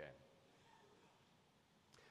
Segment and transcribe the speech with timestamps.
[0.00, 0.08] Okay.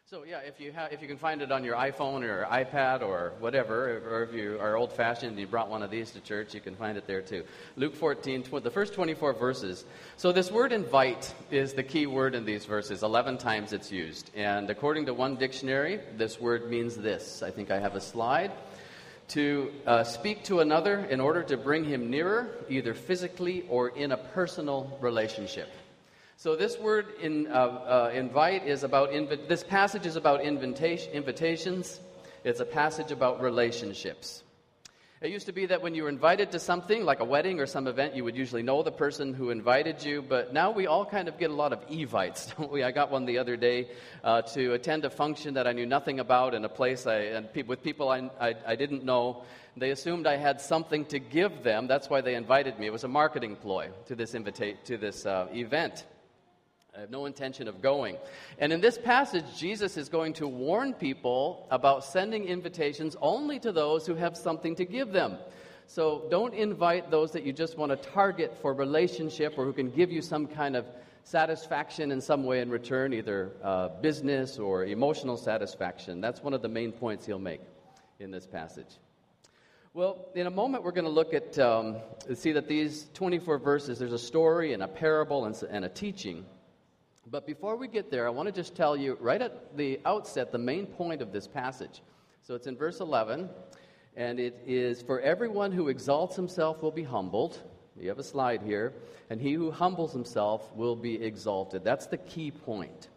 [0.09, 3.33] So yeah, if you if you can find it on your iPhone or iPad or
[3.39, 6.59] whatever, or if you are old-fashioned and you brought one of these to church, you
[6.59, 7.43] can find it there too.
[7.75, 9.85] Luke 14, tw- the first 24 verses.
[10.17, 13.03] So this word "invite" is the key word in these verses.
[13.03, 17.43] Eleven times it's used, and according to one dictionary, this word means this.
[17.43, 18.51] I think I have a slide.
[19.29, 24.11] To uh, speak to another in order to bring him nearer, either physically or in
[24.11, 25.69] a personal relationship.
[26.41, 29.11] So this word in, uh, uh, invite is about,
[29.49, 31.99] this passage is about invitation, invitations.
[32.45, 34.41] It's a passage about relationships.
[35.19, 37.65] It used to be that when you were invited to something, like a wedding or
[37.65, 41.05] some event, you would usually know the person who invited you, but now we all
[41.05, 42.83] kind of get a lot of evites, don't we?
[42.83, 43.89] I got one the other day
[44.23, 47.51] uh, to attend a function that I knew nothing about in a place I, and
[47.51, 49.43] pe- with people I, I, I didn't know.
[49.75, 51.87] They assumed I had something to give them.
[51.87, 52.87] That's why they invited me.
[52.87, 56.05] It was a marketing ploy to this, invita- to this uh, event.
[56.95, 58.17] I have no intention of going.
[58.57, 63.71] And in this passage, Jesus is going to warn people about sending invitations only to
[63.71, 65.37] those who have something to give them.
[65.85, 69.89] So don't invite those that you just want to target for relationship or who can
[69.91, 70.85] give you some kind of
[71.23, 76.21] satisfaction in some way in return, either uh, business or emotional satisfaction.
[76.21, 77.61] That's one of the main points he'll make
[78.19, 78.97] in this passage.
[79.93, 81.97] Well, in a moment, we're going to look at, um,
[82.35, 86.45] see that these 24 verses, there's a story and a parable and, and a teaching.
[87.27, 90.51] But before we get there, I want to just tell you right at the outset
[90.51, 92.01] the main point of this passage.
[92.41, 93.49] So it's in verse 11,
[94.15, 97.59] and it is For everyone who exalts himself will be humbled.
[97.99, 98.93] You have a slide here.
[99.29, 101.83] And he who humbles himself will be exalted.
[101.83, 103.09] That's the key point.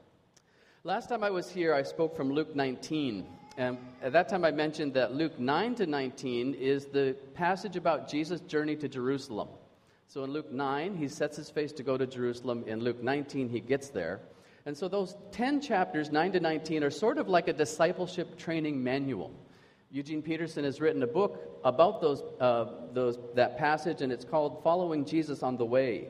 [0.84, 3.24] Last time I was here, I spoke from Luke 19.
[3.56, 8.08] And at that time, I mentioned that Luke 9 to 19 is the passage about
[8.08, 9.48] Jesus' journey to Jerusalem.
[10.12, 12.64] So in Luke 9, he sets his face to go to Jerusalem.
[12.66, 14.20] In Luke 19, he gets there.
[14.66, 18.84] And so those 10 chapters, 9 to 19, are sort of like a discipleship training
[18.84, 19.32] manual.
[19.90, 24.62] Eugene Peterson has written a book about those, uh, those, that passage, and it's called
[24.62, 26.08] Following Jesus on the Way.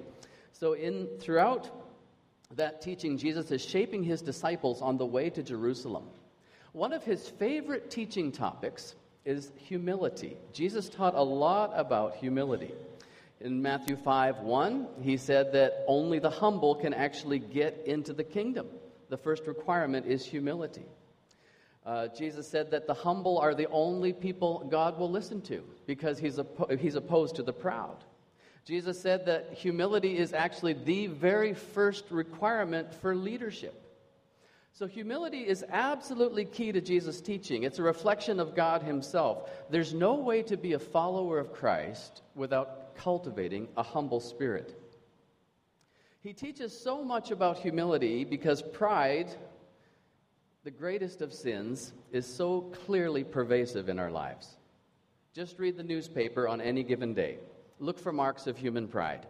[0.50, 1.70] So, in, throughout
[2.56, 6.06] that teaching, Jesus is shaping his disciples on the way to Jerusalem.
[6.72, 10.38] One of his favorite teaching topics is humility.
[10.52, 12.72] Jesus taught a lot about humility
[13.42, 18.24] in Matthew 5 1, he said that only the humble can actually get into the
[18.24, 18.68] kingdom.
[19.08, 20.86] The first requirement is humility.
[21.84, 26.18] Uh, Jesus said that the humble are the only people God will listen to because
[26.18, 27.96] he's, oppo- he's opposed to the proud.
[28.64, 33.78] Jesus said that humility is actually the very first requirement for leadership.
[34.74, 37.64] So, humility is absolutely key to Jesus' teaching.
[37.64, 39.50] It's a reflection of God Himself.
[39.68, 44.78] There's no way to be a follower of Christ without cultivating a humble spirit.
[46.20, 49.34] He teaches so much about humility because pride,
[50.62, 54.56] the greatest of sins, is so clearly pervasive in our lives.
[55.34, 57.38] Just read the newspaper on any given day.
[57.80, 59.26] Look for marks of human pride.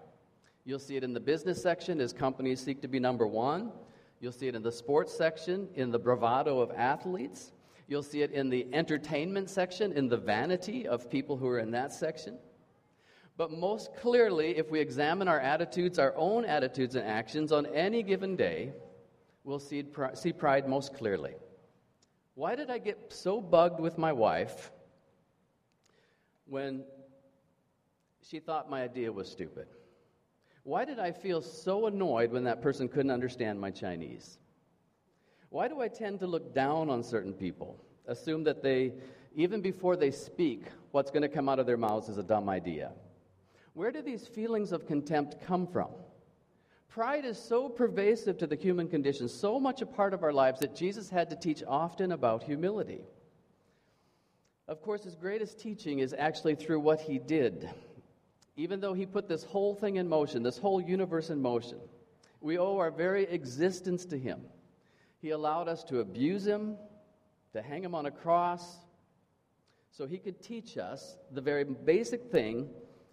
[0.65, 3.72] You'll see it in the business section as companies seek to be number one.
[4.21, 7.53] You'll see it in the sports section, in the bravado of athletes.
[7.89, 11.71] You'll see it in the entertainment section, in the vanity of people who are in
[11.72, 12.39] that section.
[13.37, 18.03] But most clearly, if we examine our attitudes, our own attitudes and actions on any
[18.03, 18.72] given day,
[19.44, 19.84] we'll see,
[20.15, 21.34] see pride most clearly.
[22.34, 24.71] Why did I get so bugged with my wife
[26.47, 26.84] when
[28.22, 29.66] she thought my idea was stupid?
[30.65, 34.38] Why did I feel so annoyed when that person couldn't understand my Chinese?
[35.48, 38.92] Why do I tend to look down on certain people, assume that they,
[39.34, 42.48] even before they speak, what's going to come out of their mouths is a dumb
[42.48, 42.92] idea?
[43.75, 45.88] Where do these feelings of contempt come from?
[46.88, 50.60] Pride is so pervasive to the human condition, so much a part of our lives,
[50.60, 53.05] that Jesus had to teach often about humility.
[54.69, 57.71] Of course, his greatest teaching is actually through what he did.
[58.56, 61.78] Even though he put this whole thing in motion, this whole universe in motion,
[62.43, 64.42] we owe our very existence to him.
[65.22, 66.77] He allowed us to abuse him,
[67.54, 68.80] to hang him on a cross,
[69.91, 72.69] so he could teach us the very basic thing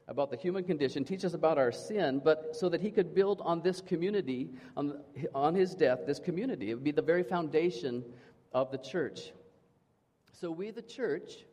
[0.10, 3.42] about the human condition, teach us about our sin, but so that he could build
[3.46, 5.00] on this community, on,
[5.36, 6.72] on his death, this community.
[6.72, 8.04] It would be the very foundation
[8.52, 9.32] of the church.
[10.32, 11.46] So we, the church,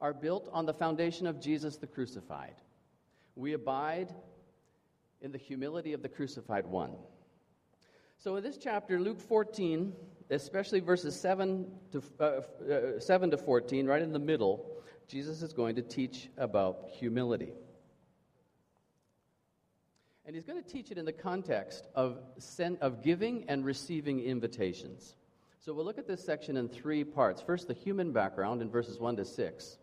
[0.00, 2.54] are built on the foundation of Jesus the crucified.
[3.36, 4.14] We abide
[5.20, 6.92] in the humility of the crucified one.
[8.18, 9.92] So in this chapter, Luke 14,
[10.30, 12.22] especially verses 7 to, uh,
[12.70, 14.70] uh, 7 to 14, right in the middle,
[15.08, 17.52] Jesus is going to teach about humility.
[20.26, 24.20] And he's going to teach it in the context of, send, of giving and receiving
[24.20, 25.16] invitations.
[25.60, 27.42] So we'll look at this section in three parts.
[27.42, 29.78] First, the human background in verses 1 to 6.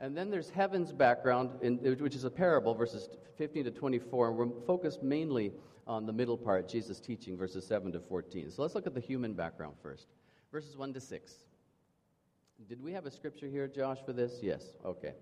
[0.00, 4.28] And then there's heaven's background, in, which is a parable, verses 15 to 24.
[4.28, 5.52] And we're focused mainly
[5.86, 8.50] on the middle part, Jesus' teaching, verses 7 to 14.
[8.50, 10.06] So let's look at the human background first.
[10.52, 11.34] Verses 1 to 6.
[12.68, 14.40] Did we have a scripture here, Josh, for this?
[14.42, 14.72] Yes.
[14.84, 15.14] Okay.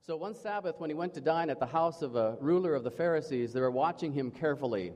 [0.00, 2.84] So one Sabbath, when he went to dine at the house of a ruler of
[2.84, 4.92] the Pharisees, they were watching him carefully.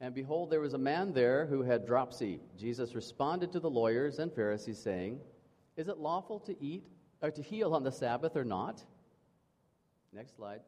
[0.00, 2.40] And behold, there was a man there who had dropsy.
[2.56, 5.20] Jesus responded to the lawyers and Pharisees, saying,
[5.76, 6.84] Is it lawful to eat
[7.20, 8.82] or to heal on the Sabbath or not?
[10.12, 10.60] Next slide.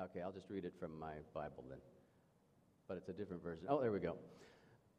[0.00, 1.78] Okay, I'll just read it from my Bible then.
[2.86, 3.66] But it's a different version.
[3.68, 4.16] Oh, there we go.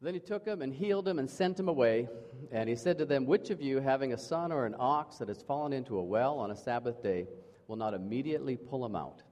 [0.02, 2.08] Then he took him and healed him and sent him away.
[2.50, 5.28] And he said to them, Which of you, having a son or an ox that
[5.28, 7.28] has fallen into a well on a Sabbath day,
[7.68, 9.22] will not immediately pull him out?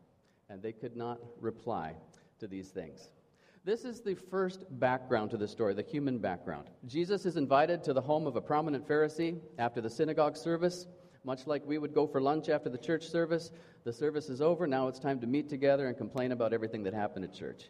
[0.49, 1.96] And they could not reply
[2.38, 3.11] to these things.
[3.64, 6.69] This is the first background to the story, the human background.
[6.87, 10.87] Jesus is invited to the home of a prominent Pharisee after the synagogue service.
[11.25, 13.50] Much like we would go for lunch after the church service,
[13.84, 14.66] the service is over.
[14.66, 17.69] Now it's time to meet together and complain about everything that happened at church.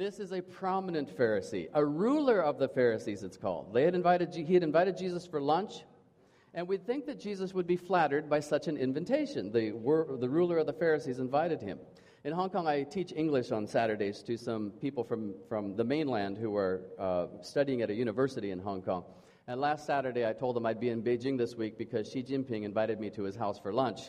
[0.00, 3.74] This is a prominent Pharisee, a ruler of the Pharisees, it's called.
[3.74, 5.84] They had invited, he had invited Jesus for lunch,
[6.54, 9.52] and we'd think that Jesus would be flattered by such an invitation.
[9.52, 9.72] The,
[10.18, 11.78] the ruler of the Pharisees invited him.
[12.24, 16.38] In Hong Kong, I teach English on Saturdays to some people from, from the mainland
[16.38, 19.04] who are uh, studying at a university in Hong Kong.
[19.48, 22.62] And last Saturday, I told them I'd be in Beijing this week because Xi Jinping
[22.62, 24.00] invited me to his house for lunch.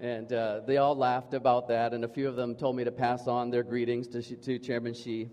[0.00, 2.92] And uh, they all laughed about that, and a few of them told me to
[2.92, 5.30] pass on their greetings to, to Chairman Xi.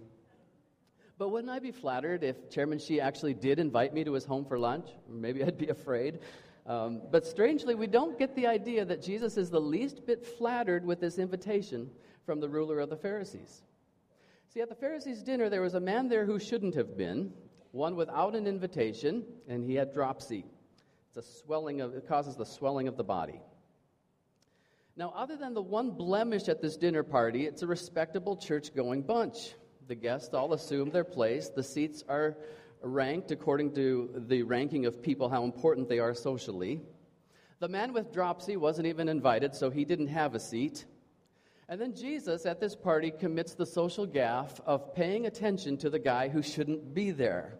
[1.18, 4.46] But wouldn't I be flattered if Chairman Xi actually did invite me to his home
[4.46, 4.88] for lunch?
[5.10, 6.20] Maybe I'd be afraid.
[6.68, 10.86] Um, but strangely, we don't get the idea that Jesus is the least bit flattered
[10.86, 11.90] with this invitation
[12.26, 13.64] from the ruler of the Pharisees.
[14.54, 17.34] See, at the Pharisees' dinner, there was a man there who shouldn't have been,
[17.72, 20.46] one without an invitation, and he had dropsy.
[21.08, 23.42] It's a swelling of, it causes the swelling of the body.
[24.98, 29.04] Now, other than the one blemish at this dinner party, it's a respectable church going
[29.04, 29.56] bunch.
[29.88, 31.50] The guests all assume their place.
[31.50, 32.38] The seats are
[32.82, 36.82] ranked according to the ranking of people, how important they are socially.
[37.60, 40.86] The man with dropsy wasn't even invited, so he didn't have a seat.
[41.70, 46.00] And then Jesus at this party commits the social gaffe of paying attention to the
[46.00, 47.54] guy who shouldn't be there.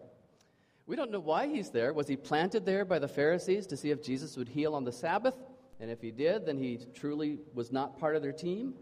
[0.86, 1.94] We don't know why he's there.
[1.94, 4.92] Was he planted there by the Pharisees to see if Jesus would heal on the
[4.92, 5.36] Sabbath?
[5.82, 8.74] And if he did, then he truly was not part of their team?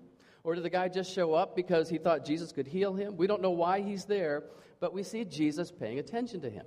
[0.44, 3.16] Or did the guy just show up because he thought Jesus could heal him?
[3.16, 4.44] We don't know why he's there,
[4.80, 6.66] but we see Jesus paying attention to him.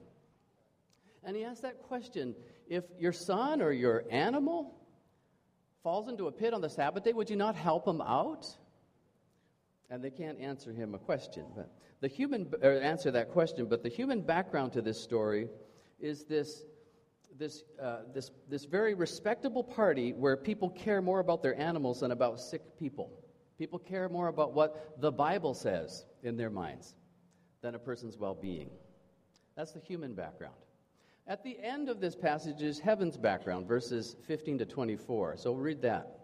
[1.23, 2.33] And he asks that question
[2.67, 4.73] if your son or your animal
[5.83, 8.47] falls into a pit on the Sabbath day, would you not help him out?
[9.91, 11.71] And they can't answer him a question, but
[12.01, 13.67] the human answer that question.
[13.67, 15.47] But the human background to this story
[15.99, 16.63] is this
[17.37, 22.11] this, uh, this, this very respectable party where people care more about their animals than
[22.11, 23.11] about sick people.
[23.57, 26.95] People care more about what the Bible says in their minds
[27.61, 28.69] than a person's well being.
[29.55, 30.55] That's the human background.
[31.27, 35.37] At the end of this passage is heaven's background, verses 15 to 24.
[35.37, 36.19] So we'll read that.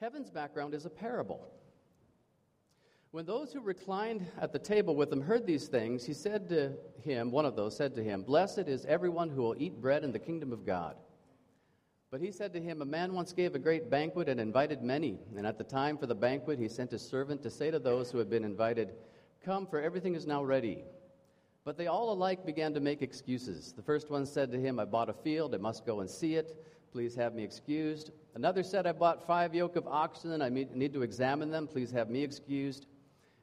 [0.00, 1.46] Heaven's background is a parable.
[3.12, 6.72] When those who reclined at the table with him heard these things, he said to
[7.02, 10.12] him, one of those said to him, Blessed is everyone who will eat bread in
[10.12, 10.96] the kingdom of God.
[12.10, 15.18] But he said to him, A man once gave a great banquet and invited many.
[15.36, 18.10] And at the time for the banquet, he sent his servant to say to those
[18.10, 18.94] who had been invited,
[19.44, 20.82] Come, for everything is now ready.
[21.64, 23.74] But they all alike began to make excuses.
[23.74, 26.36] The first one said to him, I bought a field, I must go and see
[26.36, 26.64] it.
[26.90, 28.10] Please have me excused.
[28.34, 31.66] Another said, I bought five yoke of oxen, I need to examine them.
[31.66, 32.86] Please have me excused.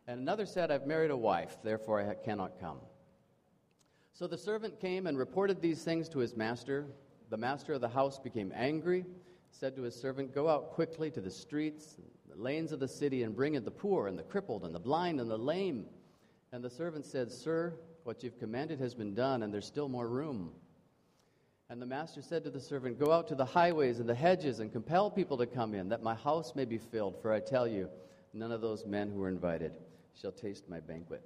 [0.10, 2.80] And another said, I've married a wife, therefore I cannot come.
[4.12, 6.88] So the servant came and reported these things to his master.
[7.30, 9.06] The master of the house became angry,
[9.52, 11.98] said to his servant, Go out quickly to the streets,
[12.28, 14.80] the lanes of the city, and bring in the poor, and the crippled, and the
[14.80, 15.86] blind, and the lame.
[16.52, 20.08] And the servant said, Sir, what you've commanded has been done, and there's still more
[20.08, 20.54] room.
[21.70, 24.60] And the master said to the servant, Go out to the highways and the hedges
[24.60, 27.22] and compel people to come in, that my house may be filled.
[27.22, 27.90] For I tell you,
[28.34, 29.74] none of those men who were invited
[30.14, 31.22] shall taste my banquet.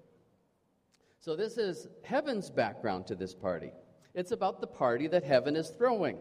[1.20, 3.72] So, this is heaven's background to this party.
[4.14, 6.18] It's about the party that heaven is throwing.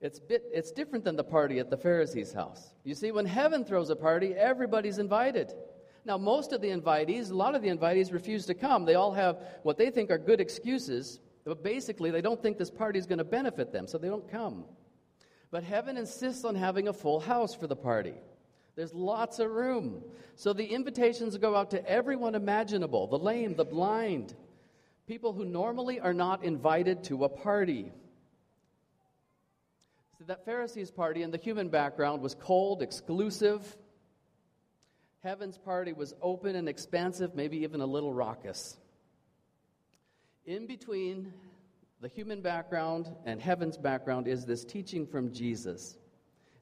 [0.00, 2.74] It's, bit, it's different than the party at the Pharisees' house.
[2.84, 5.52] You see, when heaven throws a party, everybody's invited.
[6.04, 8.84] Now, most of the invitees, a lot of the invitees refuse to come.
[8.84, 12.70] They all have what they think are good excuses, but basically, they don't think this
[12.70, 14.64] party is going to benefit them, so they don't come.
[15.50, 18.14] But heaven insists on having a full house for the party.
[18.76, 20.02] There's lots of room.
[20.36, 24.34] So the invitations go out to everyone imaginable the lame, the blind,
[25.06, 27.92] people who normally are not invited to a party.
[30.18, 33.76] So that Pharisees' party in the human background was cold, exclusive.
[35.22, 38.76] Heaven's party was open and expansive, maybe even a little raucous.
[40.46, 41.32] In between
[42.00, 45.96] the human background and heaven's background is this teaching from Jesus.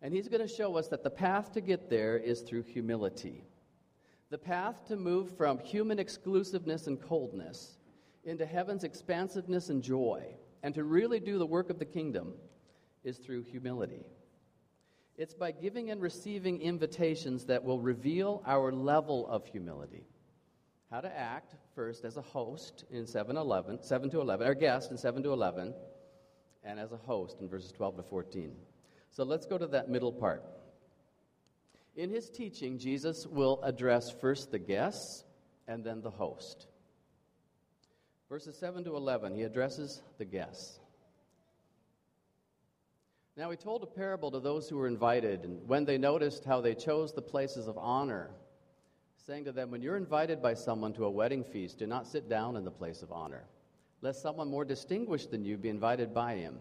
[0.03, 3.45] And he's going to show us that the path to get there is through humility.
[4.31, 7.79] The path to move from human exclusiveness and coldness
[8.25, 10.25] into heaven's expansiveness and joy,
[10.65, 12.35] and to really do the work of the kingdom,
[13.05, 14.05] is through humility.
[15.17, 20.07] It's by giving and receiving invitations that will reveal our level of humility.
[20.91, 24.91] How to act first as a host in 7, 11, 7 to 11, our guest
[24.91, 25.75] in 7 to 11,
[26.65, 28.57] and as a host in verses 12 to 14.
[29.13, 30.43] So let's go to that middle part.
[31.95, 35.25] In his teaching, Jesus will address first the guests
[35.69, 36.67] and then the host.
[38.31, 40.81] Verses 7 to 11, he addresses the guests.
[43.37, 46.63] Now, he told a parable to those who were invited, and when they noticed how
[46.63, 48.31] they chose the places of honor,
[49.27, 52.29] saying to them, When you're invited by someone to a wedding feast, do not sit
[52.31, 53.45] down in the place of honor,
[54.01, 56.59] lest someone more distinguished than you be invited by him.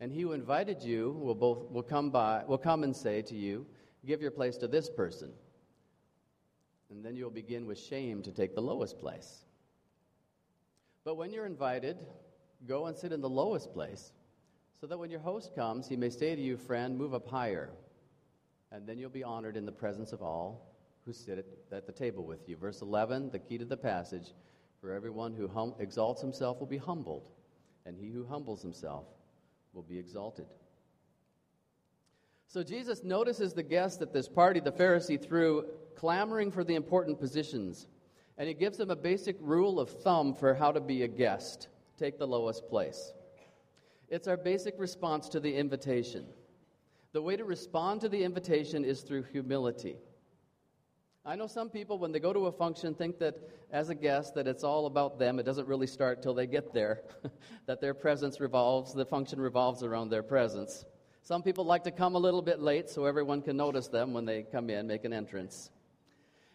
[0.00, 3.34] And he who invited you will, both, will, come, by, will come and say to
[3.34, 3.66] you,
[4.04, 5.32] Give your place to this person.
[6.90, 9.44] And then you'll begin with shame to take the lowest place.
[11.04, 12.04] But when you're invited,
[12.66, 14.12] go and sit in the lowest place
[14.80, 17.70] so that when your host comes, he may say to you, Friend, move up higher.
[18.70, 20.74] And then you'll be honored in the presence of all
[21.06, 22.56] who sit at the table with you.
[22.56, 24.32] Verse 11, the key to the passage
[24.80, 27.30] For everyone who hum- exalts himself will be humbled,
[27.86, 29.06] and he who humbles himself
[29.74, 30.46] will be exalted.
[32.46, 35.64] So Jesus notices the guests at this party the Pharisee threw,
[35.96, 37.88] clamoring for the important positions.
[38.38, 41.68] And he gives them a basic rule of thumb for how to be a guest
[41.98, 43.12] take the lowest place.
[44.08, 46.26] It's our basic response to the invitation.
[47.12, 49.96] The way to respond to the invitation is through humility.
[51.26, 53.36] I know some people, when they go to a function, think that
[53.70, 55.38] as a guest that it's all about them.
[55.38, 57.02] It doesn't really start till they get there,
[57.66, 60.84] that their presence revolves, the function revolves around their presence.
[61.22, 64.26] Some people like to come a little bit late so everyone can notice them when
[64.26, 65.70] they come in, make an entrance.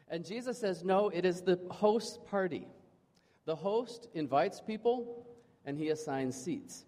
[0.08, 2.68] And Jesus says, no, it is the host's party.
[3.46, 5.26] The host invites people
[5.66, 6.86] and he assigns seats.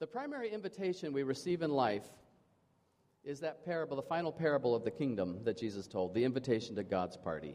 [0.00, 2.08] The primary invitation we receive in life
[3.24, 6.82] is that parable, the final parable of the kingdom that Jesus told, the invitation to
[6.82, 7.54] God's party.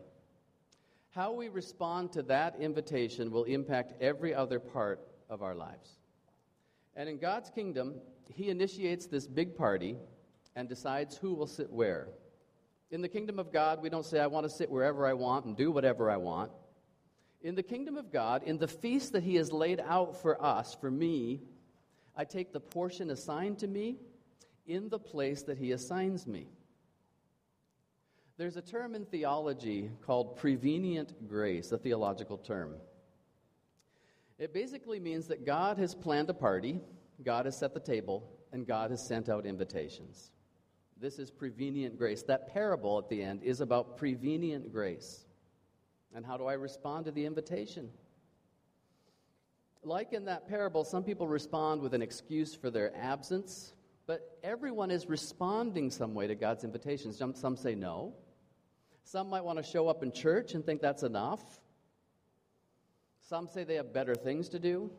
[1.10, 5.98] How we respond to that invitation will impact every other part of our lives.
[6.96, 7.96] And in God's kingdom,
[8.34, 9.98] He initiates this big party
[10.56, 12.10] and decides who will sit where.
[12.92, 15.46] In the kingdom of God, we don't say, I want to sit wherever I want
[15.46, 16.52] and do whatever I want.
[17.42, 20.76] In the kingdom of God, in the feast that He has laid out for us,
[20.80, 21.42] for me,
[22.16, 23.98] I take the portion assigned to me
[24.66, 26.48] in the place that He assigns me.
[28.38, 32.76] There's a term in theology called prevenient grace, a theological term.
[34.38, 36.82] It basically means that God has planned a party,
[37.24, 40.32] God has set the table, and God has sent out invitations.
[41.00, 42.24] This is prevenient grace.
[42.24, 45.26] That parable at the end is about prevenient grace.
[46.14, 47.90] And how do I respond to the invitation?
[49.84, 53.74] Like in that parable, some people respond with an excuse for their absence,
[54.08, 57.18] but everyone is responding some way to God's invitations.
[57.18, 58.14] Some, some say no.
[59.04, 61.42] Some might want to show up in church and think that's enough.
[63.22, 64.92] Some say they have better things to do.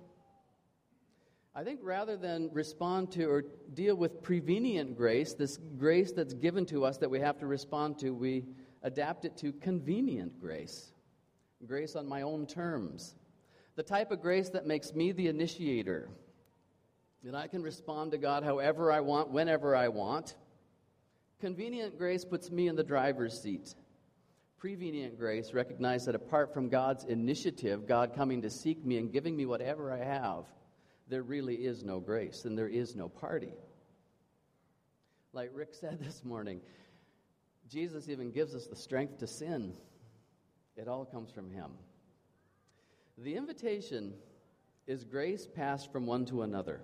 [1.54, 6.66] I think rather than respond to or deal with prevenient grace, this grace that's given
[6.66, 8.44] to us that we have to respond to, we
[8.82, 10.92] adapt it to convenient grace.
[11.66, 13.14] Grace on my own terms
[13.76, 16.08] the type of grace that makes me the initiator.
[17.26, 20.36] That I can respond to God however I want, whenever I want.
[21.40, 23.74] Convenient grace puts me in the driver's seat.
[24.58, 29.36] Prevenient grace recognizes that apart from God's initiative, God coming to seek me and giving
[29.36, 30.44] me whatever I have,
[31.08, 33.54] there really is no grace and there is no party.
[35.32, 36.60] Like Rick said this morning,
[37.68, 39.72] Jesus even gives us the strength to sin.
[40.76, 41.72] It all comes from Him.
[43.18, 44.14] The invitation
[44.86, 46.82] is grace passed from one to another.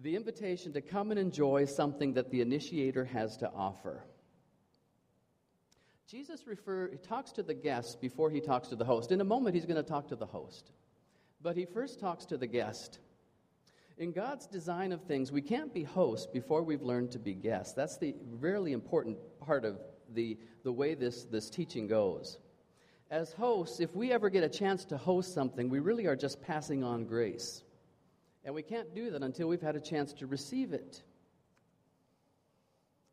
[0.00, 4.04] The invitation to come and enjoy something that the initiator has to offer.
[6.08, 9.12] Jesus refer, talks to the guest before he talks to the host.
[9.12, 10.72] In a moment, he's going to talk to the host.
[11.40, 12.98] But he first talks to the guest.
[13.98, 17.72] In God's design of things, we can't be hosts before we've learned to be guests.
[17.72, 19.78] That's the really important part of
[20.12, 22.38] the, the way this, this teaching goes.
[23.10, 26.42] As hosts, if we ever get a chance to host something, we really are just
[26.42, 27.62] passing on grace.
[28.44, 31.02] And we can't do that until we've had a chance to receive it.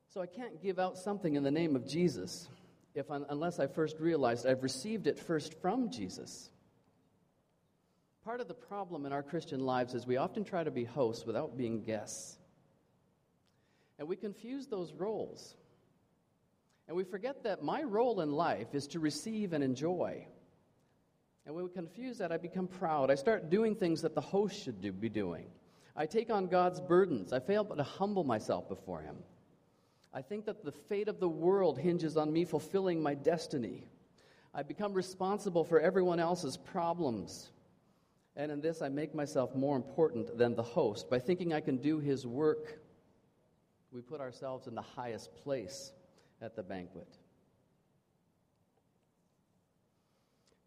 [0.10, 2.48] So I can't give out something in the name of Jesus
[2.96, 6.50] if, unless I first realized I've received it first from Jesus.
[8.26, 11.26] Part of the problem in our Christian lives is we often try to be hosts
[11.26, 12.38] without being guests.
[14.00, 15.56] And we confuse those roles.
[16.88, 20.26] And we forget that my role in life is to receive and enjoy.
[21.50, 23.10] And when we confuse that, I become proud.
[23.10, 25.48] I start doing things that the host should do, be doing.
[25.96, 27.34] I take on God's burdens.
[27.34, 29.16] I fail to humble myself before Him.
[30.14, 33.88] I think that the fate of the world hinges on me fulfilling my destiny.
[34.54, 37.50] I become responsible for everyone else's problems.
[38.36, 41.78] And in this, I make myself more important than the host by thinking I can
[41.78, 42.80] do his work.
[43.92, 45.94] We put ourselves in the highest place
[46.44, 47.19] at the banquet.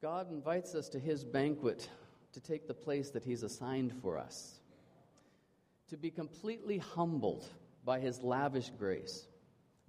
[0.03, 1.89] God invites us to his banquet
[2.33, 4.59] to take the place that he's assigned for us,
[5.91, 7.47] to be completely humbled
[7.85, 9.29] by his lavish grace,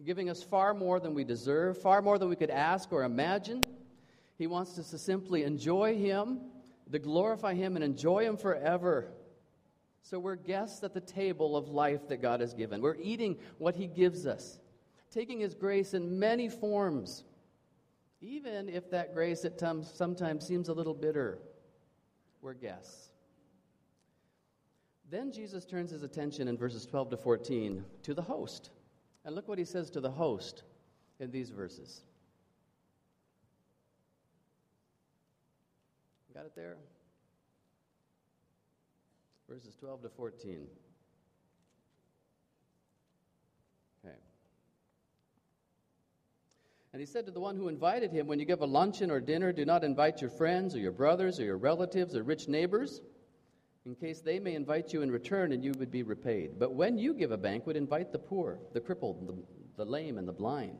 [0.06, 3.64] giving us far more than we deserve, far more than we could ask or imagine.
[4.38, 6.42] He wants us to simply enjoy him,
[6.92, 9.08] to glorify him, and enjoy him forever.
[10.04, 12.82] So we're guests at the table of life that God has given.
[12.82, 14.60] We're eating what he gives us,
[15.10, 17.24] taking his grace in many forms,
[18.24, 21.40] even if that grace at times sometimes seems a little bitter.
[22.42, 23.10] We're guests.
[25.12, 28.72] Then Jesus turns his attention in verses 12 to 14 to the host.
[29.26, 30.64] And look what he says to the host
[31.20, 32.02] in these verses.
[36.34, 36.78] Got it there?
[39.50, 40.66] Verses 12 to 14.
[44.04, 44.16] Okay.
[46.94, 49.20] And he said to the one who invited him, When you give a luncheon or
[49.20, 53.02] dinner, do not invite your friends or your brothers or your relatives or rich neighbors
[53.86, 56.60] in case they may invite you in return and you would be repaid.
[56.60, 60.28] But when you give a banquet, invite the poor, the crippled, the, the lame, and
[60.28, 60.78] the blind.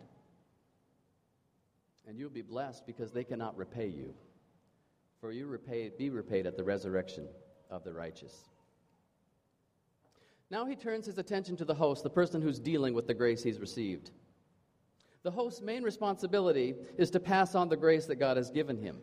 [2.08, 4.14] And you'll be blessed because they cannot repay you.
[5.20, 7.28] For you repay, be repaid at the resurrection
[7.72, 8.50] of the righteous.
[10.52, 13.42] Now he turns his attention to the host, the person who's dealing with the grace
[13.42, 14.12] he's received.
[15.24, 18.98] The host's main responsibility is to pass on the grace that God has given him.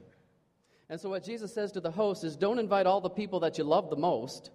[0.88, 3.59] And so, what Jesus says to the host is don't invite all the people that
[3.59, 4.50] you love the most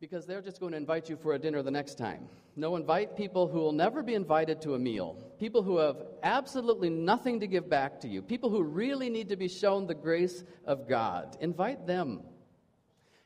[0.00, 2.28] because they're just going to invite you for a dinner the next time.
[2.54, 6.88] No, invite people who will never be invited to a meal, people who have absolutely
[6.88, 10.44] nothing to give back to you, people who really need to be shown the grace
[10.64, 11.36] of God.
[11.40, 12.22] Invite them.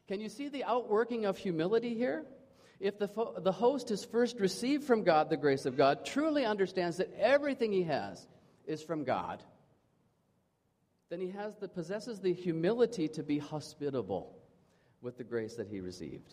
[0.09, 2.25] Can you see the outworking of humility here?
[2.83, 6.45] If the, fo- the host has first received from God the grace of God, truly
[6.45, 8.27] understands that everything he has
[8.67, 9.41] is from God,
[11.09, 14.37] then he has the, possesses the humility to be hospitable
[15.01, 16.33] with the grace that he received.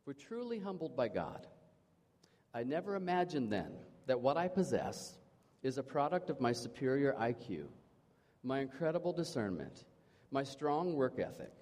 [0.00, 1.46] If we're truly humbled by God,
[2.52, 3.70] I never imagined then
[4.06, 5.16] that what I possess
[5.62, 7.66] is a product of my superior IQ,
[8.42, 9.84] my incredible discernment,
[10.32, 11.52] my strong work ethic.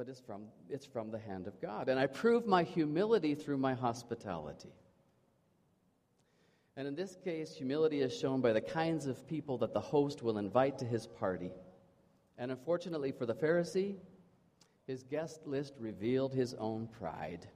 [0.00, 1.90] But it's from, it's from the hand of God.
[1.90, 4.72] And I prove my humility through my hospitality.
[6.74, 10.22] And in this case, humility is shown by the kinds of people that the host
[10.22, 11.50] will invite to his party.
[12.38, 13.96] And unfortunately for the Pharisee,
[14.86, 17.46] his guest list revealed his own pride.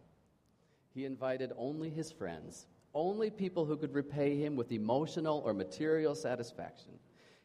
[0.93, 6.15] He invited only his friends, only people who could repay him with emotional or material
[6.15, 6.99] satisfaction.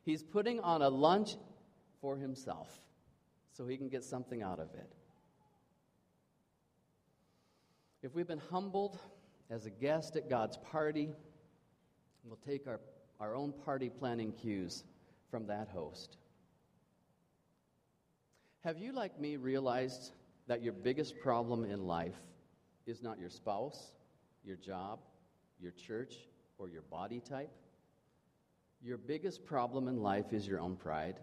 [0.04, 1.38] He's putting on a lunch
[2.02, 2.82] for himself
[3.60, 4.92] so he can get something out of it.
[8.02, 8.98] If we've been humbled
[9.50, 11.10] as a guest at God's party,
[12.24, 12.80] We'll take our,
[13.20, 14.84] our own party planning cues
[15.32, 16.18] from that host.
[18.64, 20.12] Have you, like me, realized
[20.48, 22.18] that your biggest problem in life
[22.86, 23.94] is not your spouse,
[24.44, 25.00] your job,
[25.60, 26.16] your church,
[26.58, 27.52] or your body type?
[28.82, 31.20] Your biggest problem in life is your own pride.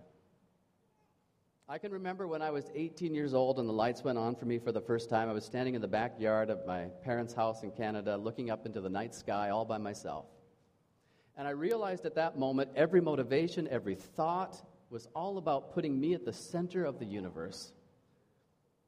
[1.68, 4.44] I can remember when I was 18 years old and the lights went on for
[4.44, 5.29] me for the first time.
[5.29, 8.81] I was standing in the backyard of my parents' house in Canada looking up into
[8.81, 10.26] the night sky all by myself.
[11.37, 16.14] And I realized at that moment every motivation, every thought was all about putting me
[16.14, 17.72] at the center of the universe.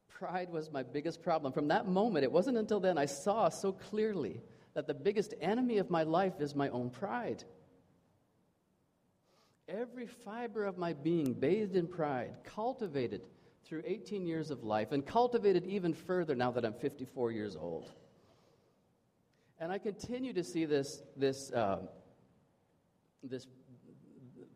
[0.09, 1.53] Pride was my biggest problem.
[1.53, 4.41] From that moment, it wasn't until then I saw so clearly
[4.75, 7.43] that the biggest enemy of my life is my own pride.
[9.69, 13.21] Every fiber of my being bathed in pride, cultivated
[13.65, 17.93] through 18 years of life and cultivated even further now that I'm 54 years old.
[19.61, 21.81] And I continue to see this, this, uh,
[23.23, 23.47] this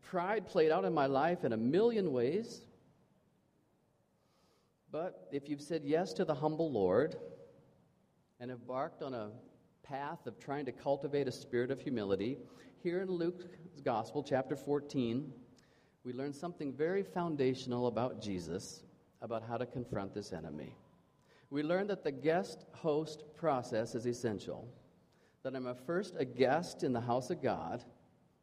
[0.00, 2.62] pride played out in my life in a million ways.
[4.90, 7.16] But if you've said yes to the humble Lord
[8.40, 9.30] and embarked on a
[9.82, 12.38] path of trying to cultivate a spirit of humility,
[12.82, 13.44] here in Luke's
[13.84, 15.32] Gospel, chapter 14,
[16.02, 18.82] we learn something very foundational about Jesus,
[19.20, 20.74] about how to confront this enemy.
[21.50, 24.66] We learn that the guest host process is essential,
[25.44, 27.84] that I'm a first a guest in the house of God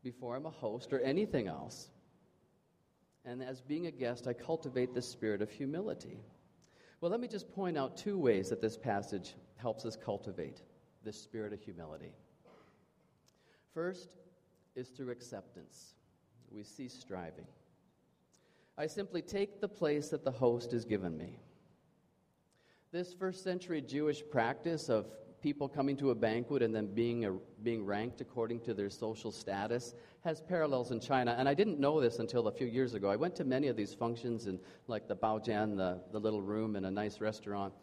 [0.03, 1.89] before I'm a host or anything else.
[3.25, 6.17] And as being a guest, I cultivate the spirit of humility.
[7.01, 10.61] Well, let me just point out two ways that this passage helps us cultivate
[11.03, 12.13] this spirit of humility.
[13.73, 14.15] First
[14.75, 15.93] is through acceptance.
[16.51, 17.47] We cease striving.
[18.77, 21.39] I simply take the place that the host has given me.
[22.91, 25.07] This first century Jewish practice of
[25.41, 29.31] people coming to a banquet and then being, a, being ranked according to their social
[29.31, 31.35] status has parallels in China.
[31.37, 33.09] And I didn't know this until a few years ago.
[33.09, 36.75] I went to many of these functions in like the Baojian, the, the little room
[36.75, 37.73] in a nice restaurant.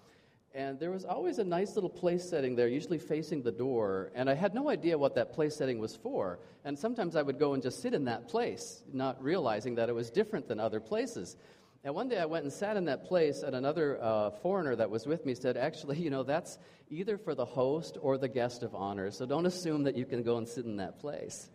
[0.56, 4.10] And there was always a nice little place setting there, usually facing the door.
[4.14, 6.38] And I had no idea what that place setting was for.
[6.64, 9.94] And sometimes I would go and just sit in that place, not realizing that it
[9.94, 11.36] was different than other places.
[11.84, 14.88] And one day I went and sat in that place, and another uh, foreigner that
[14.88, 18.62] was with me said, Actually, you know, that's either for the host or the guest
[18.62, 21.50] of honor, so don't assume that you can go and sit in that place.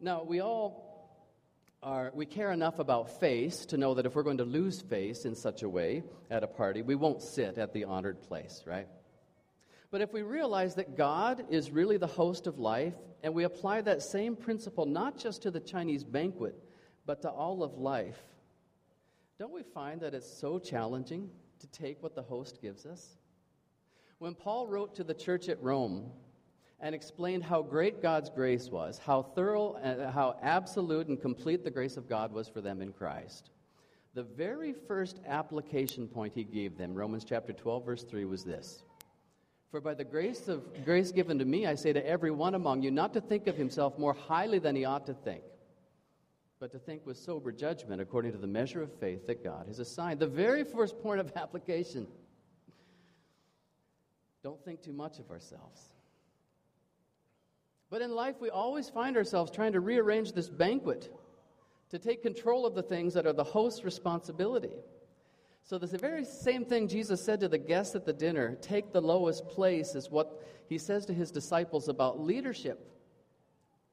[0.00, 0.87] Now, we all
[1.82, 5.24] are, we care enough about face to know that if we're going to lose face
[5.24, 8.88] in such a way at a party, we won't sit at the honored place, right?
[9.90, 13.80] But if we realize that God is really the host of life, and we apply
[13.82, 16.54] that same principle not just to the Chinese banquet,
[17.06, 18.20] but to all of life,
[19.38, 23.16] don't we find that it's so challenging to take what the host gives us?
[24.18, 26.10] When Paul wrote to the church at Rome
[26.80, 31.70] and explained how great God's grace was, how thorough and how absolute and complete the
[31.70, 33.50] grace of God was for them in Christ,
[34.14, 38.82] the very first application point he gave them, Romans chapter 12 verse 3 was this.
[39.70, 42.82] For by the grace of grace given to me I say to every one among
[42.82, 45.42] you not to think of himself more highly than he ought to think
[46.60, 49.78] but to think with sober judgment according to the measure of faith that God has
[49.78, 50.18] assigned.
[50.20, 52.06] The very first point of application
[54.42, 55.90] don't think too much of ourselves.
[57.90, 61.12] But in life, we always find ourselves trying to rearrange this banquet
[61.90, 64.74] to take control of the things that are the host's responsibility.
[65.64, 68.92] So, there's the very same thing Jesus said to the guests at the dinner take
[68.92, 72.94] the lowest place is what he says to his disciples about leadership.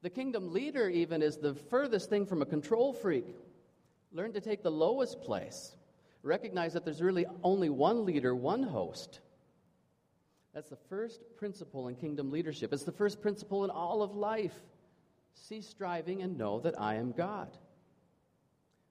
[0.01, 3.25] The kingdom leader, even, is the furthest thing from a control freak.
[4.11, 5.75] Learn to take the lowest place.
[6.21, 9.19] Recognize that there's really only one leader, one host.
[10.55, 12.73] That's the first principle in kingdom leadership.
[12.73, 14.59] It's the first principle in all of life.
[15.35, 17.55] Cease striving and know that I am God.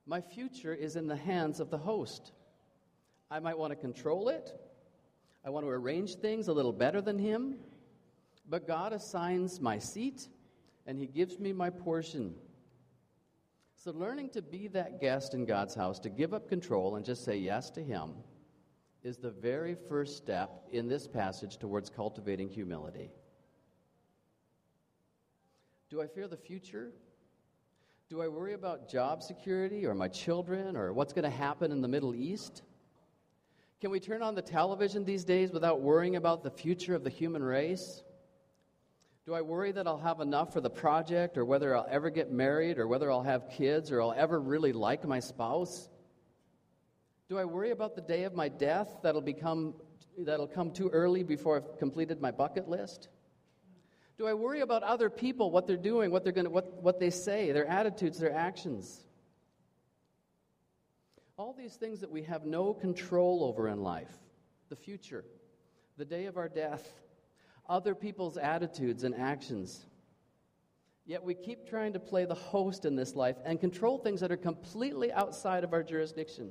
[0.06, 2.32] My future is in the hands of the host.
[3.30, 4.52] I might want to control it.
[5.44, 7.56] I want to arrange things a little better than him.
[8.48, 10.28] But God assigns my seat
[10.86, 12.34] and He gives me my portion.
[13.76, 17.24] So, learning to be that guest in God's house, to give up control and just
[17.24, 18.12] say yes to Him,
[19.04, 23.10] is the very first step in this passage towards cultivating humility.
[25.90, 26.90] Do I fear the future?
[28.08, 31.82] Do I worry about job security or my children or what's going to happen in
[31.82, 32.62] the Middle East?
[33.82, 37.10] Can we turn on the television these days without worrying about the future of the
[37.10, 38.02] human race?
[39.26, 42.32] Do I worry that I'll have enough for the project or whether I'll ever get
[42.32, 45.90] married or whether I'll have kids or I'll ever really like my spouse?
[47.28, 49.74] Do I worry about the day of my death that'll, become,
[50.18, 53.08] that'll come too early before I've completed my bucket list?
[54.18, 57.10] Do I worry about other people, what they're doing, what, they're gonna, what, what they
[57.10, 59.00] say, their attitudes, their actions?
[61.36, 64.12] All these things that we have no control over in life
[64.70, 65.24] the future,
[65.96, 66.88] the day of our death,
[67.68, 69.86] other people's attitudes and actions.
[71.06, 74.32] Yet we keep trying to play the host in this life and control things that
[74.32, 76.50] are completely outside of our jurisdiction.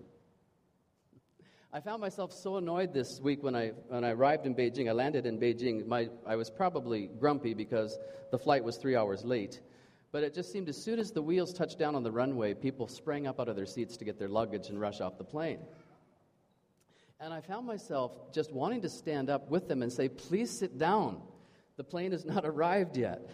[1.75, 4.87] I found myself so annoyed this week when I, when I arrived in Beijing.
[4.87, 5.87] I landed in Beijing.
[5.87, 7.97] My, I was probably grumpy because
[8.29, 9.59] the flight was three hours late.
[10.11, 12.87] But it just seemed as soon as the wheels touched down on the runway, people
[12.87, 15.57] sprang up out of their seats to get their luggage and rush off the plane.
[17.19, 20.77] And I found myself just wanting to stand up with them and say, Please sit
[20.77, 21.23] down.
[21.77, 23.27] The plane has not arrived yet.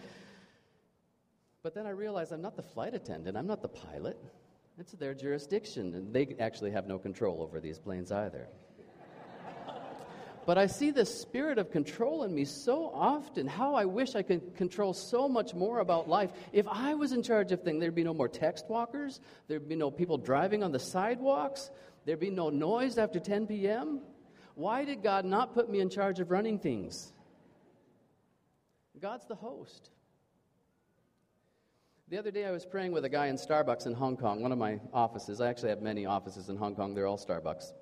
[1.62, 4.16] But then I realized I'm not the flight attendant, I'm not the pilot.
[4.80, 8.48] It's their jurisdiction, and they actually have no control over these planes either.
[10.46, 13.46] but I see the spirit of control in me so often.
[13.46, 16.30] How I wish I could control so much more about life.
[16.54, 19.76] If I was in charge of things, there'd be no more text walkers, there'd be
[19.76, 21.70] no people driving on the sidewalks,
[22.06, 24.00] there'd be no noise after 10 p.m.
[24.54, 27.12] Why did God not put me in charge of running things?
[28.98, 29.90] God's the host.
[32.10, 34.50] The other day, I was praying with a guy in Starbucks in Hong Kong, one
[34.50, 35.40] of my offices.
[35.40, 37.72] I actually have many offices in Hong Kong, they're all Starbucks.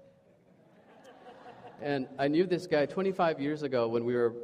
[1.81, 4.35] and I knew this guy 25 years ago when we were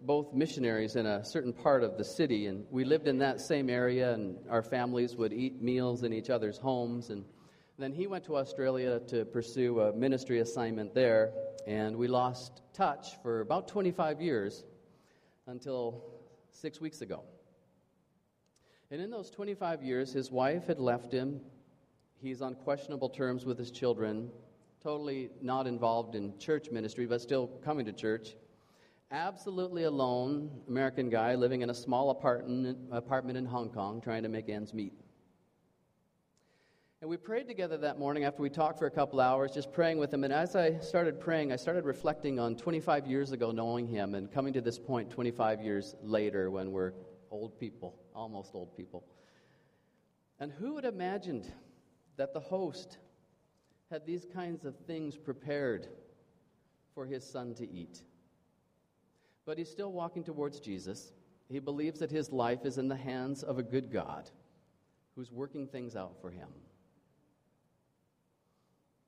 [0.00, 3.68] both missionaries in a certain part of the city, and we lived in that same
[3.68, 7.10] area, and our families would eat meals in each other's homes.
[7.10, 7.26] And
[7.78, 11.34] then he went to Australia to pursue a ministry assignment there,
[11.66, 14.64] and we lost touch for about 25 years
[15.46, 16.02] until
[16.50, 17.24] six weeks ago.
[18.90, 21.40] And in those 25 years, his wife had left him.
[22.20, 24.30] He's on questionable terms with his children,
[24.82, 28.36] totally not involved in church ministry, but still coming to church.
[29.10, 34.28] Absolutely alone, American guy living in a small apartment, apartment in Hong Kong, trying to
[34.28, 34.92] make ends meet.
[37.00, 39.98] And we prayed together that morning after we talked for a couple hours, just praying
[39.98, 40.24] with him.
[40.24, 44.32] And as I started praying, I started reflecting on 25 years ago knowing him and
[44.32, 46.92] coming to this point 25 years later when we're
[47.30, 49.04] old people, almost old people.
[50.40, 51.50] And who would have imagined
[52.16, 52.98] that the host
[53.90, 55.88] had these kinds of things prepared
[56.94, 58.02] for his son to eat?
[59.46, 61.12] But he's still walking towards Jesus.
[61.48, 64.30] He believes that his life is in the hands of a good God
[65.14, 66.48] who's working things out for him.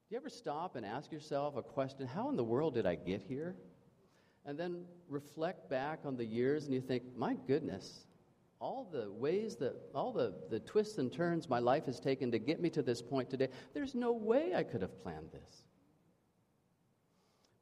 [0.08, 2.94] Do you ever stop and ask yourself a question how in the world did I
[2.94, 3.56] get here?
[4.44, 8.05] And then reflect back on the years and you think, my goodness,
[8.60, 12.38] all the ways that, all the, the twists and turns my life has taken to
[12.38, 15.64] get me to this point today, there's no way I could have planned this.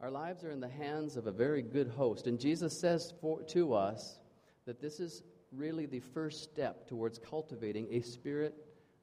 [0.00, 3.42] Our lives are in the hands of a very good host, and Jesus says for,
[3.42, 4.18] to us
[4.66, 8.54] that this is really the first step towards cultivating a spirit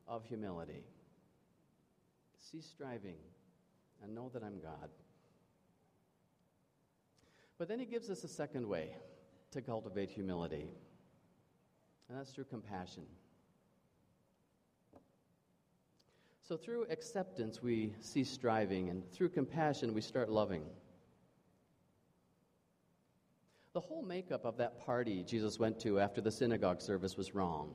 [0.08, 0.84] of humility.
[2.40, 3.18] Cease striving
[4.04, 4.90] and know that I'm God.
[7.58, 8.96] But then he gives us a second way
[9.52, 10.70] to cultivate humility
[12.12, 13.04] and that's through compassion.
[16.42, 20.64] So, through acceptance, we cease striving, and through compassion, we start loving.
[23.72, 27.74] The whole makeup of that party Jesus went to after the synagogue service was wrong.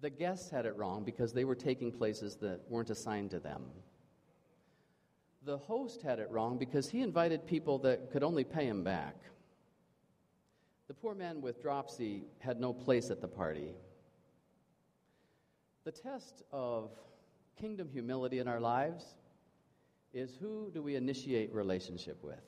[0.00, 3.64] The guests had it wrong because they were taking places that weren't assigned to them.
[5.44, 9.16] The host had it wrong because he invited people that could only pay him back.
[10.86, 13.74] The poor man with dropsy had no place at the party.
[15.84, 16.90] The test of
[17.58, 19.04] kingdom humility in our lives
[20.12, 22.40] is who do we initiate relationship with?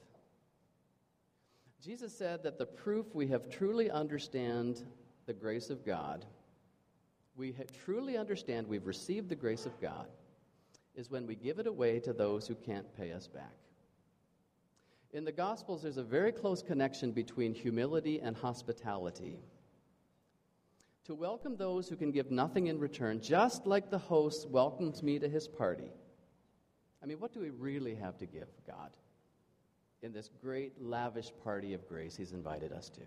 [1.83, 4.85] Jesus said that the proof we have truly understand
[5.27, 6.25] the grace of God,
[7.37, 10.09] we truly understand we've received the grace of God,
[10.94, 13.55] is when we give it away to those who can't pay us back.
[15.12, 19.38] In the Gospels, there's a very close connection between humility and hospitality.
[21.05, 25.19] To welcome those who can give nothing in return, just like the host welcomes me
[25.19, 25.90] to his party.
[27.03, 28.90] I mean, what do we really have to give God
[30.03, 33.03] in this great, lavish party of grace he's invited us to?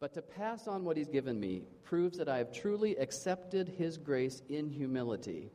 [0.00, 3.98] But to pass on what he's given me proves that I have truly accepted his
[3.98, 5.50] grace in humility.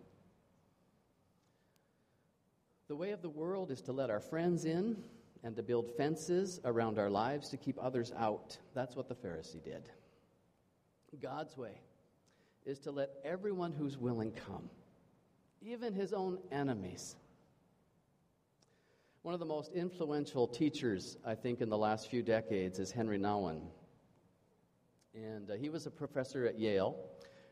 [2.88, 5.04] The way of the world is to let our friends in
[5.46, 8.58] and to build fences around our lives to keep others out.
[8.74, 9.88] That's what the Pharisee did.
[11.22, 11.80] God's way
[12.66, 14.70] is to let everyone who's willing come,
[15.62, 17.16] even his own enemies.
[19.22, 23.18] One of the most influential teachers, I think, in the last few decades is Henry
[23.18, 23.62] Nouwen.
[25.14, 26.98] And uh, he was a professor at Yale.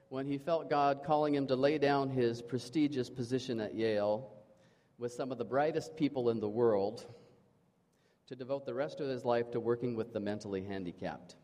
[0.10, 4.30] When he felt God calling him to lay down his prestigious position at Yale
[4.98, 7.06] with some of the brightest people in the world,
[8.34, 11.36] to devote the rest of his life to working with the mentally handicapped.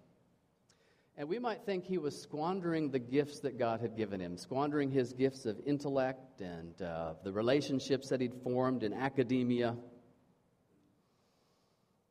[1.17, 4.89] And we might think he was squandering the gifts that God had given him, squandering
[4.89, 9.75] his gifts of intellect and uh, the relationships that he'd formed in academia.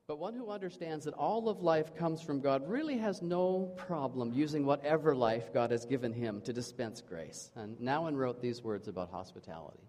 [0.07, 4.33] But one who understands that all of life comes from God really has no problem
[4.33, 7.51] using whatever life God has given him to dispense grace.
[7.57, 9.88] And Nouwen wrote these words about hospitality.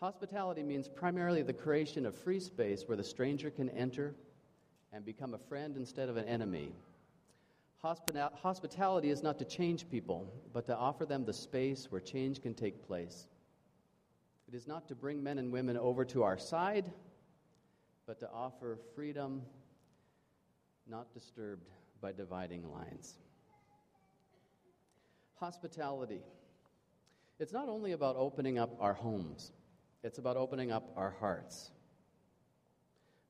[0.00, 4.14] Hospitality means primarily the creation of free space where the stranger can enter
[4.92, 6.72] and become a friend instead of an enemy.
[7.82, 12.52] Hospitality is not to change people, but to offer them the space where change can
[12.52, 13.26] take place.
[14.48, 16.90] It is not to bring men and women over to our side,
[18.06, 19.42] but to offer freedom
[20.88, 21.68] not disturbed
[22.00, 23.14] by dividing lines.
[25.40, 26.20] Hospitality.
[27.38, 29.52] It's not only about opening up our homes,
[30.06, 31.72] it's about opening up our hearts.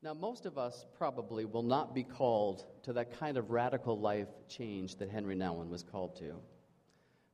[0.03, 4.27] Now, most of us probably will not be called to that kind of radical life
[4.47, 6.35] change that Henri Nouwen was called to.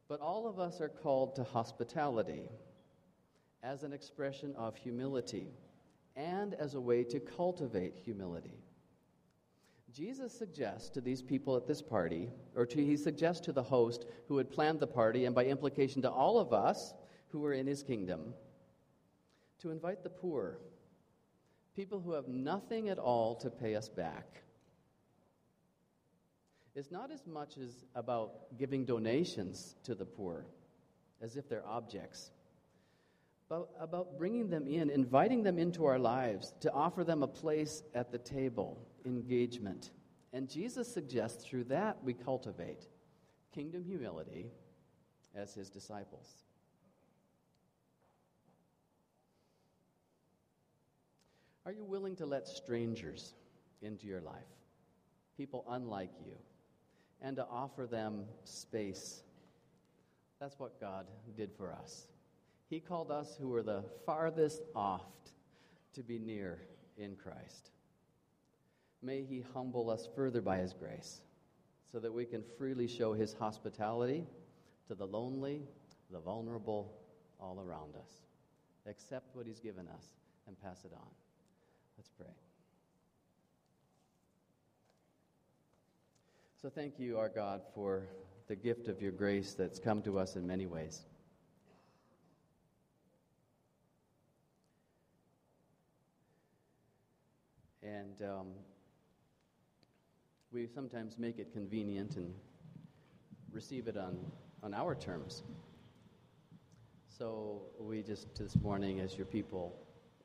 [0.07, 2.49] But all of us are called to hospitality
[3.61, 5.51] as an expression of humility
[6.15, 8.63] and as a way to cultivate humility.
[9.93, 14.05] Jesus suggests to these people at this party, or to, he suggests to the host
[14.27, 16.93] who had planned the party, and by implication to all of us
[17.27, 18.33] who were in his kingdom,
[19.63, 20.59] to invite the poor
[21.73, 24.43] people who have nothing at all to pay us back.
[26.75, 30.45] It's not as much as about giving donations to the poor
[31.21, 32.31] as if they're objects,
[33.47, 37.83] but about bringing them in, inviting them into our lives to offer them a place
[37.95, 39.91] at the table, engagement.
[40.33, 42.87] And Jesus suggests through that we cultivate
[43.53, 44.47] kingdom humility
[45.33, 46.43] as his disciples.
[51.65, 53.33] Are you willing to let strangers
[53.81, 54.35] into your life,
[55.37, 56.33] people unlike you,
[57.21, 59.23] and to offer them space?
[60.39, 62.07] That's what God did for us.
[62.69, 65.05] He called us who were the farthest off
[65.93, 66.59] to be near
[66.97, 67.71] in Christ.
[69.01, 71.21] May He humble us further by His grace
[71.91, 74.25] so that we can freely show His hospitality
[74.87, 75.61] to the lonely,
[76.11, 76.93] the vulnerable,
[77.39, 78.09] all around us.
[78.85, 80.07] Accept what He's given us
[80.47, 81.07] and pass it on.
[81.97, 82.27] Let's pray.
[86.61, 88.07] So, thank you, our God, for
[88.47, 91.01] the gift of your grace that's come to us in many ways.
[97.81, 98.47] And um,
[100.51, 102.33] we sometimes make it convenient and
[103.51, 104.17] receive it on,
[104.63, 105.43] on our terms.
[107.09, 109.82] So, we just this morning, as your people,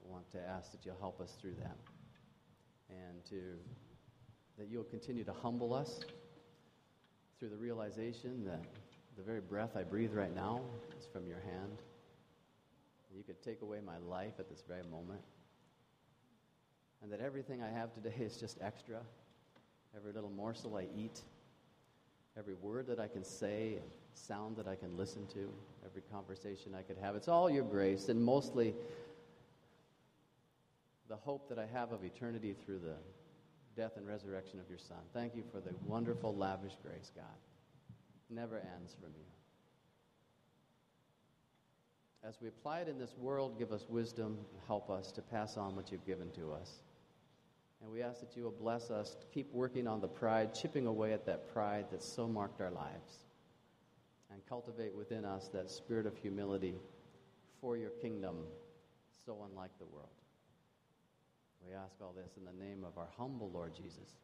[0.09, 1.77] want to ask that you'll help us through that
[2.90, 3.59] and to
[4.59, 6.01] that you'll continue to humble us
[7.38, 8.61] through the realization that
[9.16, 10.61] the very breath I breathe right now
[10.99, 11.79] is from your hand.
[13.16, 15.21] You could take away my life at this very moment.
[17.03, 19.01] And that everything I have today is just extra.
[19.97, 21.23] Every little morsel I eat,
[22.37, 23.79] every word that I can say,
[24.14, 25.53] sound that I can listen to,
[25.87, 27.16] every conversation I could have.
[27.16, 28.75] It's all your grace, and mostly
[31.09, 32.97] the hope that I have of eternity through the
[33.77, 34.99] death and resurrection of your Son.
[35.14, 37.25] Thank you for the wonderful, lavish grace, God.
[38.29, 39.25] Never ends from you.
[42.25, 45.57] As we apply it in this world, give us wisdom and help us to pass
[45.57, 46.83] on what you've given to us.
[47.81, 50.87] And we ask that you will bless us to keep working on the pride, chipping
[50.87, 53.25] away at that pride that so marked our lives,
[54.33, 56.75] and cultivate within us that spirit of humility
[57.61, 58.38] for your kingdom,
[59.25, 60.09] so unlike the world.
[61.68, 64.16] We ask all this in the name of our humble Lord Jesus.